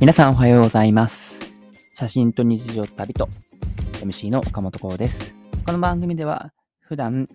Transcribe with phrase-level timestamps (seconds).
[0.00, 1.38] 皆さんおはようございます。
[1.94, 3.28] 写真と日常旅と
[4.00, 5.34] MC の岡本幸です。
[5.66, 7.28] この番組では普段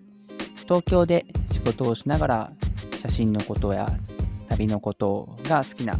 [0.64, 2.52] 東京で仕事をしながら
[3.00, 3.86] 写真のことや
[4.48, 5.94] 旅のことが好きな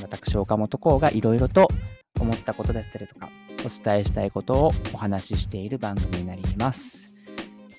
[0.00, 1.66] 私岡本幸がいろいろと
[2.20, 3.28] 思ったことだったりとか
[3.66, 7.12] お伝えしたいことをお話ししている番組になります。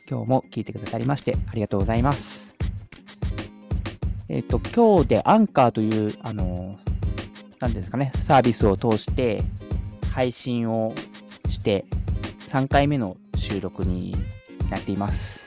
[0.10, 2.54] 今日も聞いてくださりましてありがとうございます。
[4.28, 6.78] えっ、と、今日でアンカーという、あの、
[7.60, 9.42] なんていうんですかね、サービスを通して
[10.12, 10.94] 配信を
[11.50, 11.86] して
[12.50, 14.16] 3回目の収録に
[14.70, 15.42] なっています。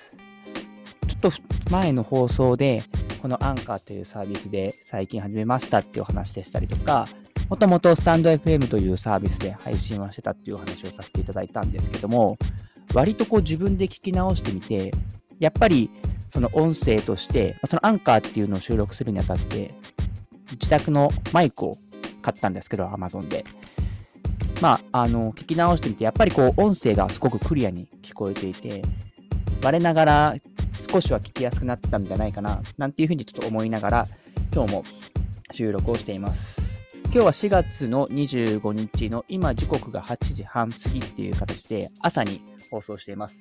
[1.06, 1.32] ちょっと
[1.70, 2.82] 前の放送で、
[3.20, 7.08] このアンカーというサービスで最近始めましたっていうお話でしたりとか、
[7.48, 12.38] もともとスタンド FM というサービスで配信をしてたっていうお話をさせていただいたんですけども、
[12.94, 14.92] 割とこう自分で聞き直してみて、
[15.38, 15.90] やっぱり
[16.30, 19.74] その音声として、そのアンカーっていうのを収録するにあたって、
[20.52, 21.76] 自宅のマイクを
[22.28, 23.44] 買ったんですけど、Amazon で。
[24.60, 28.82] まあ、あの、聞き直してみて、やっぱりこう、音声がすごくクリアに聞こえていて、
[29.62, 30.34] 我ながら
[30.90, 34.06] 少しは聞きやすくなったんじゃないかな、なんていうふうにちょっと思いながら、
[34.52, 34.84] 今日も
[35.52, 36.60] 収録をしています。
[37.04, 43.36] 今日は4月の25日の今時刻が8時半過ぎっていう形で朝に放送しています。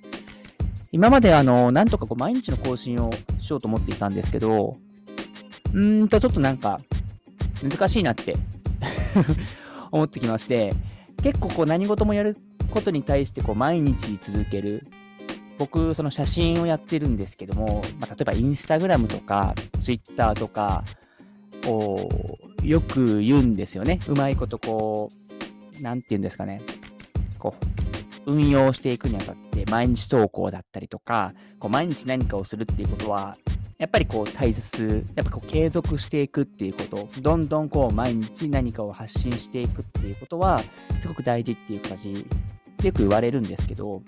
[0.94, 4.78] 今まであの、なんとかこう毎日の更新をしようと思っていたんですけど、
[5.74, 6.80] うーんとちょっとなんか
[7.62, 8.36] 難しいなって
[9.92, 10.74] 思ってきまして、
[11.24, 12.38] 結構こう何事もやる
[12.72, 14.88] ことに対してこう毎日続ける。
[15.58, 20.84] 僕、その写真をやってるんですけども、まあ、例えばインスタグラムとか、ツイッターとか、
[21.66, 24.00] こう、よく言うんですよね。
[24.08, 25.10] うまいことこ
[25.80, 26.62] う、なんて言うんですかね。
[27.40, 27.56] こ
[28.28, 33.38] う、運用していくにあたって、毎日投稿だったりとか、こう毎日何かをするっていうことは、
[33.78, 40.60] やっぱりこう大切、やっぱこう継続していくっていうこと、どんどんこう毎日何かを発信していくっていうことは、
[41.00, 42.26] すごく大事っていう形
[42.80, 44.02] でよく言われるんですけど、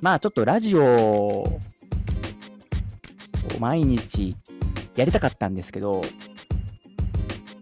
[0.00, 1.58] まあちょっとラジオを
[3.60, 4.34] 毎日
[4.96, 6.00] やりたかったんですけど、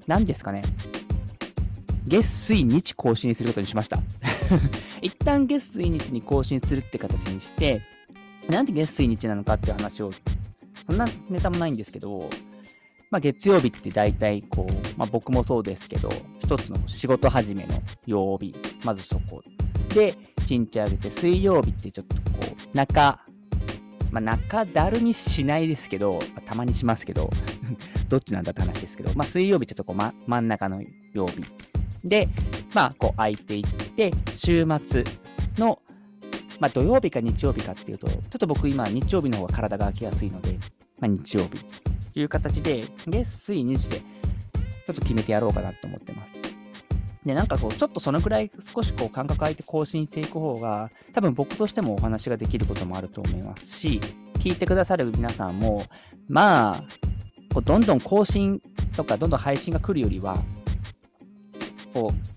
[0.06, 0.62] 何ですかね。
[2.06, 3.98] 月水日更新することにしました。
[5.02, 7.82] 一旦月水日に更新するって形にして、
[8.48, 10.10] なんで月水日なのかっていう話を、
[10.86, 12.28] そんなネタもないんですけど、
[13.10, 16.08] まあ月曜日って大体こう、まあ僕もそうですけど、
[16.40, 17.74] 一つの仕事始めの
[18.06, 18.54] 曜日、
[18.84, 19.42] まずそこ。
[19.94, 22.22] で、一日あげて、水曜日ってちょっとこ
[22.72, 23.20] う、中、
[24.10, 27.30] まあ中だるにしないですけど、まあたまにしますけど、
[28.08, 30.82] どっちなんだって話ですけど、まあ水曜日ちょっとこう、ま、真ん中の
[31.12, 31.44] 曜日。
[32.04, 32.28] で、
[32.74, 35.04] まあこう空いていって、週末
[35.58, 35.80] の、
[36.62, 40.52] まあ土曜日か日曜日かっていうと、ちょっと僕今日曜日の方が体が空きやすいので、
[41.00, 47.26] まあ日曜日という形で、月水日でちょっと決めてやろうかなと思ってます。
[47.26, 54.00] で、なんかこう、ちょっとそのくらい少しこう間隔空いて更新していく方が、多分僕としてもお話ができることもあると思いますし、
[54.34, 55.82] 聞いてくださる皆さんも、
[56.28, 56.82] まあ、
[57.52, 58.62] こうどんどん更新
[58.96, 60.36] とかどんどん配信が来るよりは、
[61.92, 62.31] こう、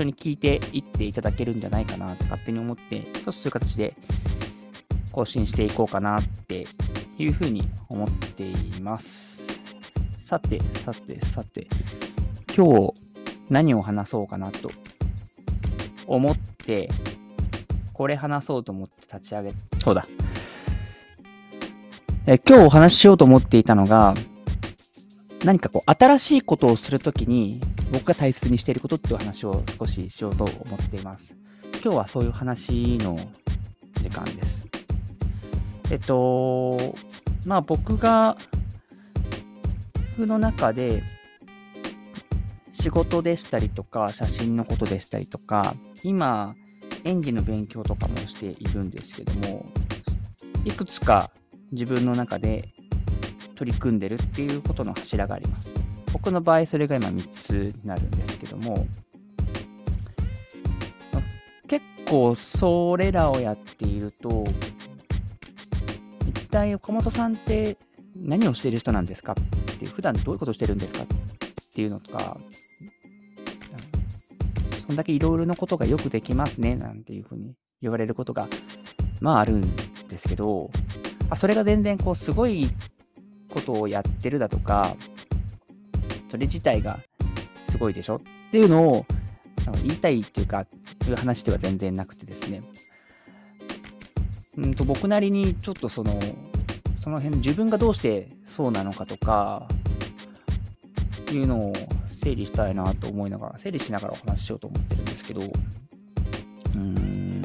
[0.00, 3.94] 緒に聞いていっていただけるんじゃないかなって勝手に思って、ちょっとそういう形で
[5.12, 6.64] 更新していこうかなって
[7.18, 9.40] いうふうに思っています。
[10.24, 11.66] さて、さて、さて、
[12.54, 12.92] 今日
[13.48, 14.70] 何を話そうかなと
[16.06, 16.88] 思って、
[17.92, 20.06] これ話そうと思って立ち上げ、そうだ。
[22.26, 24.14] え今日お話ししようと思っていたのが、
[25.44, 31.34] 何かこう、新しいことをするときに、僕が大切にしていることっていう話を少ししようと思っています。
[31.82, 33.16] 今日はそういう話の
[34.02, 34.64] 時間です。
[35.90, 36.94] えっと、
[37.46, 38.36] まあ僕が、
[40.16, 41.02] 僕の中で、
[42.72, 45.74] 仕事でしたりとか、写真のことでしたりとか、
[46.04, 46.54] 今、
[47.04, 49.66] 演技の勉強とかもしているんですけども、
[50.64, 51.30] いくつか
[51.72, 52.68] 自分の中で
[53.56, 55.79] 取り組んでるっていうことの柱があります。
[56.12, 58.86] 僕の場合、それが今3つになるんですけども、
[61.68, 64.44] 結構それらをやっていると、
[66.28, 67.76] 一体岡本さんって
[68.16, 69.34] 何をしている人なんですかっ
[69.78, 71.06] て、普段どういうことをしてるんですかっ
[71.72, 72.36] ていうのとか、
[74.86, 78.48] そんだけいろいろなことがよくできますね、なんていうふうに言われることが、
[79.20, 79.76] まああるん
[80.08, 80.70] ですけど、
[81.30, 82.68] あそれが全然こう、すごい
[83.48, 84.96] ことをやってるだとか、
[86.30, 87.00] それ自体が
[87.68, 88.16] すごいでしょ？
[88.16, 89.06] っていうのを
[89.82, 90.66] 言いたいっていうか、
[91.02, 92.62] そういう話では全然なくてですね。
[94.56, 96.18] うんと僕なりにちょっとその、
[96.96, 99.68] その辺自分がどうしてそうなのかとか、
[101.32, 101.72] いうのを
[102.22, 105.40] 整理したいなと思いながら、整理しながらお話ししようと思ってるんですけど、
[106.74, 107.42] うん、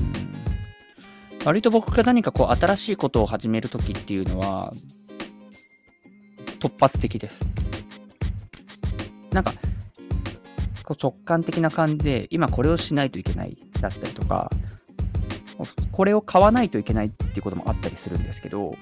[1.45, 4.73] 割と僕が何かこう新しいことを始めるときっていうのは、
[6.59, 7.45] 突発的です。
[9.35, 9.51] なんか、
[10.85, 14.49] こう直感的な感じで、今これをしないといけないだったりとか、
[15.91, 18.75] これを買わないといけないっていうこともあったりするんですけど、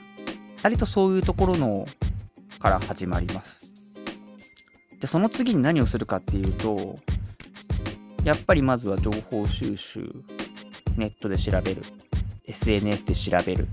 [0.61, 1.87] 割とそういうところの
[2.59, 3.71] から始まります。
[5.01, 6.99] で、その次に何をするかっていうと、
[8.23, 10.07] やっぱりまずは情報収集、
[10.97, 11.81] ネットで調べる、
[12.45, 13.67] SNS で調べる。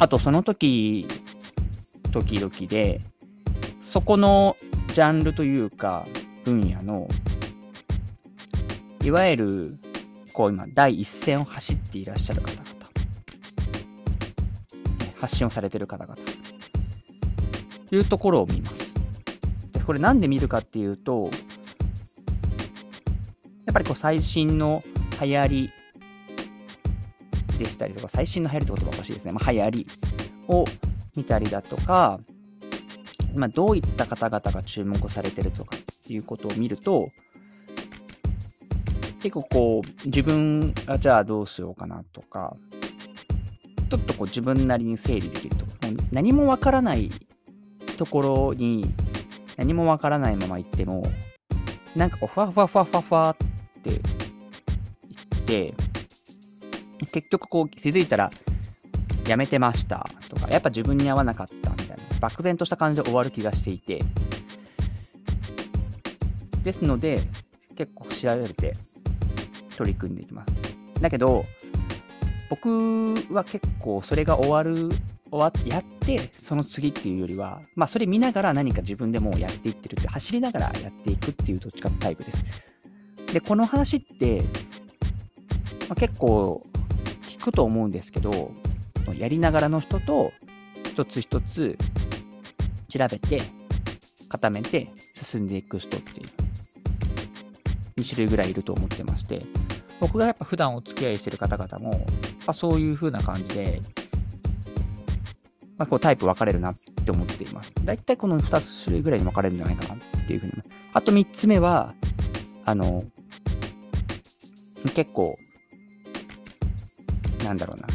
[0.00, 1.06] あとその時、
[2.10, 3.02] 時々で、
[3.82, 4.56] そこの
[4.94, 6.06] ジャンルというか、
[6.44, 7.08] 分野の、
[9.04, 9.78] いわゆる、
[10.32, 12.64] こう今、第一線を走っていらっしゃる方々、
[15.20, 16.22] 発信をされてる方々と、
[17.94, 18.92] いうところを見ます。
[19.72, 21.30] で、これなんで見るかっていうと、
[23.66, 24.80] やっぱりこう最新の
[25.20, 25.70] 流行り
[27.58, 29.32] でしたりとか、最新の流行りって言葉おかしいですね。
[29.32, 29.86] まあ、流行り
[30.48, 30.64] を
[31.16, 32.20] 見たりだとか、
[33.34, 37.08] 今どういった方々が注目されてるとかっていうことを見ると、
[39.20, 42.56] 結構こう、自分がじゃあどうしようかなとか、
[43.90, 45.72] ちょっとこう自分なりに整理できるとか。
[46.12, 47.10] 何もわからない
[47.96, 48.84] ところに、
[49.56, 51.02] 何もわからないまま行っても、
[51.96, 55.74] なんかこう、ふわふわふわふわふわって言って、
[57.12, 58.30] 結局こう気づいたら、
[59.26, 61.67] やめてましたとか、やっぱ自分に合わなかった、
[62.20, 64.02] 漠然とした感じで終わる気がしていて、
[66.64, 67.20] ですので、
[67.76, 68.74] 結構調べて
[69.76, 71.00] 取り組んでいきます。
[71.00, 71.44] だけど、
[72.50, 74.90] 僕は結構それが終わる、
[75.30, 82.44] 終わってやって、その次っていうよりは、まあそれ見ながら何か自分でもやっていってるって、走りながらやっていくっていうどっちかタイプです。
[83.32, 84.42] で、この話って、
[85.88, 86.66] まあ、結構
[87.22, 88.52] 聞くと思うんですけど、
[89.16, 90.32] やりながらの人と
[90.84, 91.78] 一つ一つ
[92.90, 93.42] 調べて
[94.28, 96.28] 固めて進んでいく人っていう
[98.00, 99.42] 2種類ぐらいいると思ってまして
[100.00, 102.06] 僕がやっぱ普段お付き合いしてる方々も、
[102.46, 103.82] まそういう風な感じで、
[105.76, 107.72] まあ、こうタイプ分かれるなって思っています。
[107.84, 110.52] だいたいこの2種類ぐらいに分かれるんじゃないかなっていうふうに。
[110.92, 111.94] あと3つ目は、
[112.64, 113.04] あの、
[114.94, 115.36] 結構、
[117.44, 117.88] なんだろうな、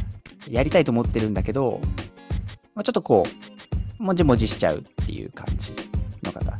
[0.49, 1.79] やりたいと思ってるんだけど、
[2.75, 3.42] まあ、ちょっとこう、
[4.03, 5.71] もじもじしちゃうっていう感じ
[6.23, 6.59] の方。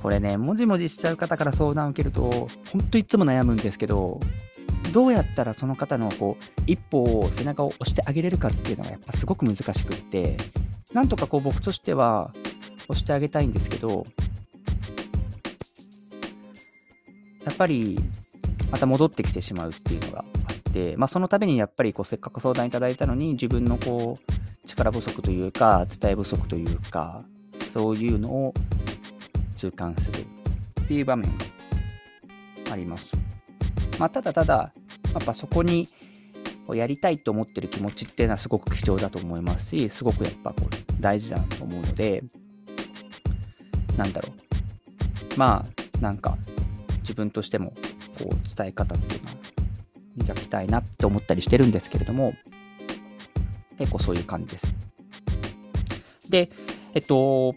[0.00, 4.20] これね、もじもじしちゃう方から相談を受けると、ほんといつも悩むんですけど、
[4.92, 10.36] どうやったらその方のこう一歩を背中を押してあげれるかっていうのがやっぱすごく難しくって、
[10.92, 12.32] なんとかこう僕としては
[12.88, 14.06] 押してあげたいんですけど、
[17.44, 17.98] やっぱり
[18.70, 24.37] また戻ってきてしまうっていうのがあって、まあ、そのためにやっぱりこうせっかく相談いただいたのに自分のこう
[24.68, 27.24] 力不足というか伝え不足というか
[27.72, 28.54] そういうのを
[29.56, 30.20] 痛感する
[30.82, 33.12] っていう場面があります。
[33.98, 34.72] まあ、ただただ、
[35.12, 35.88] やっぱそこに
[36.72, 42.22] やりたいと思ってる気持ちっていうのはすごく貴重だと思いますし、すごくやっぱこう大事だと思うので、
[43.96, 45.38] なんだろう。
[45.38, 46.36] まあ、なんか
[47.02, 47.74] 自分としても
[48.18, 49.34] こう伝え方っていうのを
[50.16, 52.34] 磨きたいなって思ったりしてるんですけれども、
[53.78, 56.30] 結構そういう感じです。
[56.30, 56.50] で、
[56.94, 57.54] えっと、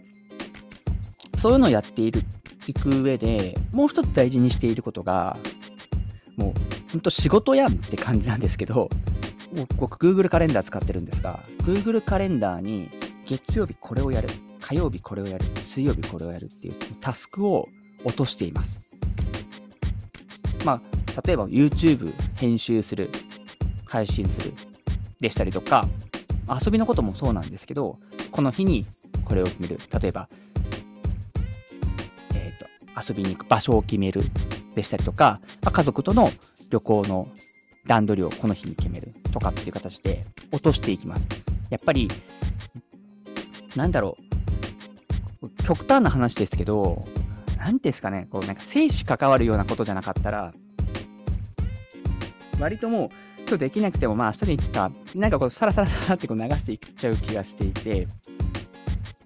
[1.40, 2.22] そういうのをやっている、
[2.66, 5.36] いく上で、もう一つ大事にしていることが、
[6.36, 8.88] もう、ほんと仕事やんって感じなんですけど、
[9.76, 12.90] 僕、Google カレンダー使ってるんですが、Google カレンダーに
[13.26, 14.28] 月曜日これをやる、
[14.60, 17.68] 火曜日これをやる、水曜日これをやるっていうタスクを
[18.04, 18.78] 落としています。
[20.64, 23.10] まあ、例えば YouTube 編集する、
[23.84, 24.54] 配信する
[25.20, 25.86] でしたりとか、
[26.60, 27.98] 遊びのこともそうなんですけど、
[28.30, 28.84] この日に
[29.24, 29.78] これを決める。
[30.00, 30.28] 例えば、
[32.34, 34.22] えっ、ー、と、遊びに行く場所を決める
[34.74, 36.30] でしたりとか、まあ、家族との
[36.70, 37.28] 旅行の
[37.86, 41.24] 段取りをこの日に決めるとかっていう形で落としていきます。
[41.70, 42.08] やっぱり、
[43.76, 44.16] なんだろ
[45.40, 47.06] う、極端な話ですけど、
[47.58, 50.52] なんですかね、こうなんか生死関わるようなことじゃなかったら、
[52.58, 53.10] 割ともう、
[53.52, 58.08] 今日できなくてもまあ明日でいっか、なんかこうサラサラサラってこう流していっちゃう気がしていて、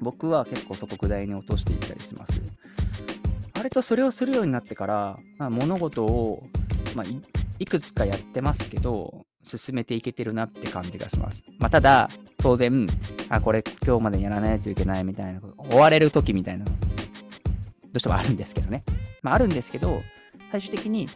[0.01, 2.43] 僕は結構素朴大に落としていったりします。
[3.55, 6.43] 割とそれをするようになってから、まあ、物事を、
[6.97, 7.07] まあ
[7.61, 11.37] い、くつかやってますけど、進めていけてるなって感じがします。
[11.61, 12.89] まあ、ただ、当然、
[13.29, 16.73] あ、これ今日までやらないといけないみたいなこと、追われる時みたいな、ど
[17.95, 18.83] うしてもあるんですけどね。
[19.23, 20.03] まあ、あるんですけど、
[20.51, 21.09] 最終的に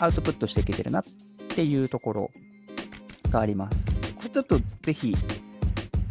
[0.00, 1.04] アウトプットしていけてるなっ
[1.48, 2.30] ていうところ
[3.30, 3.78] があります。
[4.16, 5.14] これちょっとぜひ、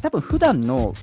[0.02, 0.94] 多分普段の、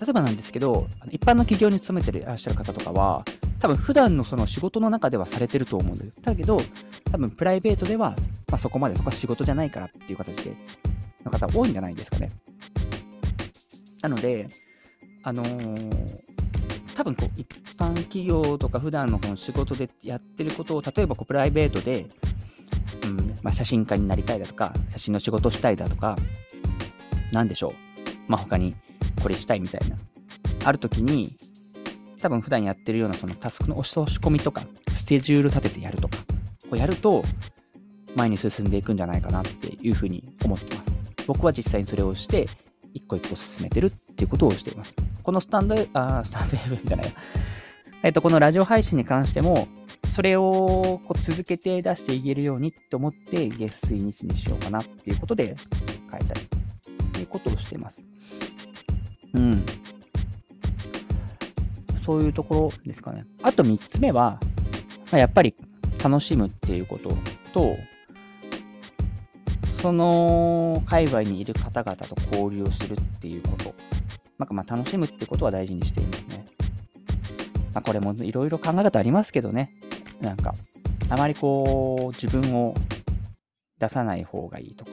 [0.00, 3.24] 例えばなんですけど、一般の企業に勤めていらっしゃる方とかは、
[3.60, 6.12] 多分普段のその仕事の中ではされてると思うんです。
[6.22, 6.60] だけど、
[7.10, 8.10] 多分プライベートでは、
[8.50, 10.56] まあ、そこまでそこは仕事じゃないからっていう形で、
[11.24, 12.30] の方多いんじゃないですかね。
[14.02, 14.46] なので、
[15.22, 16.14] あのー、
[16.94, 17.48] 多分こう一
[17.78, 22.06] 般企業とか普段のこの仕事でやってることを例えばこうプライベートで、
[23.44, 26.16] まあ、写真家になりたいだとか写真の仕事したいだとか
[27.30, 27.72] 何でしょう。
[28.26, 28.74] まあ他に
[29.22, 29.96] これしたいみたいな。
[30.64, 31.30] ある時に
[32.20, 34.62] 多分普段やってるようなそのタスクの押し込みとか
[34.96, 36.16] スケジュール立ててやるとか
[36.62, 37.22] こうやると
[38.16, 41.26] 前に進んでいくんじゃないかなっていうふうに思ってます。
[41.26, 42.48] 僕は実際にそれをして
[42.94, 44.94] 一個一個進めてるっていうことをしています。
[45.22, 47.12] このスタンド、あスタンド FM じゃない
[48.04, 49.66] えっと、このラジオ配信に関しても、
[50.14, 55.56] それをこう続けて出していけるようにと思って、月水日にしようかなっていうことで
[56.08, 58.00] 変えたりっていうことをしてます。
[59.34, 59.66] うん。
[62.06, 63.26] そういうところですかね。
[63.42, 64.38] あと3つ目は、
[65.10, 65.52] まあ、やっぱり
[66.00, 67.10] 楽しむっていうこと
[67.52, 67.76] と、
[69.82, 73.74] その界隈にいる方々と交流をするっていうこと。
[74.38, 76.46] なんかまあ楽しむってことは大事にしていますね。
[77.74, 79.72] まあこれもいろいろ考え方ありますけどね。
[80.20, 80.54] なんか、
[81.08, 82.74] あまりこう自分を
[83.78, 84.90] 出さない方がいいとか、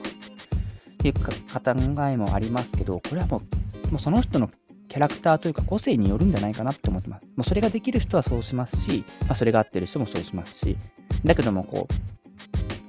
[1.04, 3.42] いう考えもありますけど、これはも
[3.88, 4.48] う、もうその人の
[4.88, 7.24] キャラクターというか個性によるんじゃないかなって思ってます。
[7.24, 10.76] もうそれができる人はそうしますし、まあ、それが合ってる人もそうしますし、
[11.24, 11.88] だけどもこ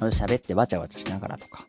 [0.01, 1.65] う、喋ってわちゃわちゃしながらとか、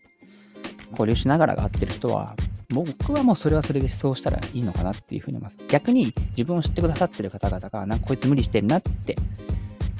[0.90, 2.35] 交流しながらが合ってる人は、
[2.71, 5.68] 僕はもうそれはそれでそうしたらいいのかなっていうふうに思います。
[5.68, 9.14] 逆に自分を知ってくださってる方々が、なんかこいつ無理してるなって、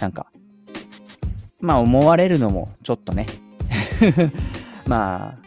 [0.00, 0.26] なんか、
[1.64, 3.26] まあ思われるのもちょっとね
[4.87, 5.38] まあ、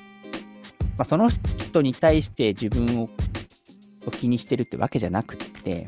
[0.97, 3.09] まあ、その人に対して自分を
[4.11, 5.85] 気にしてるってわけじゃなくって、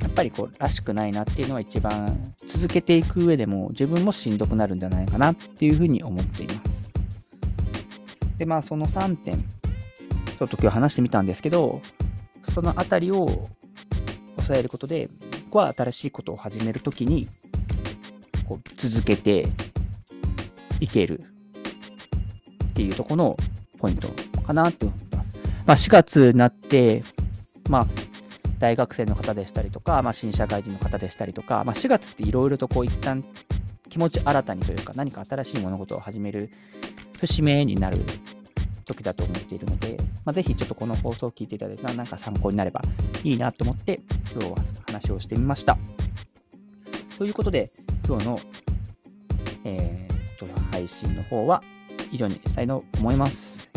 [0.00, 6.60] やっぱりこう、らしくないなっていうのは一番続けていく上でも自分もしんどくなるんじゃないかなっていうふうに思っています。
[8.38, 11.82] で、まあ、その3点、ちょっと今日話してみたんですけど、
[12.54, 13.48] そのあたりを
[14.36, 15.10] 抑えることで、
[15.46, 17.28] 僕は新しいことを始めるときに、
[18.48, 19.46] こう続けて
[20.80, 21.20] いける
[22.70, 23.36] っていうところの
[23.78, 24.08] ポイント
[24.42, 25.28] かなって思います。
[25.66, 27.02] まあ、4月になって、
[27.68, 27.86] まあ、
[28.58, 33.22] 大学生の方でしたりとか、まあ、新社会人の方でしたりとか、まあ、4月っていろいろとこう一旦
[33.90, 36.48] 気持ち新たにというか何か新しい物事を始める
[37.20, 37.98] 節目になる
[38.86, 42.80] 時だと思っているので、まあ、ぜひちょっとこの放送を聞いていただいたらなんか参考になれば
[43.22, 44.00] いいなと思って
[44.32, 45.76] 今日は話をしてみました。
[47.18, 47.70] ということで
[48.08, 48.40] 今日の、
[49.64, 51.62] えー、と配信の方は
[52.10, 53.68] 以上にしたいと思います。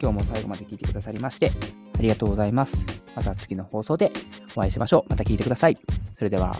[0.00, 1.50] 今日も最後まで聞いてくださりまして
[1.98, 2.72] ありがとうございます。
[3.16, 4.12] また次の放送で
[4.54, 5.10] お会いしましょう。
[5.10, 5.76] また聞いてください。
[6.16, 6.54] それでは。